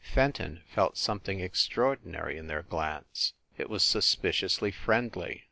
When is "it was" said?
3.59-3.83